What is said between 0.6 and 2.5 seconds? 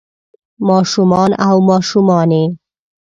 ما شومان او ماشومانے